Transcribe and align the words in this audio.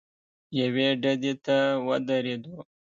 یوې 0.59 0.87
ډډې 1.01 1.33
ته 1.45 1.57
ودرېدو. 1.87 2.55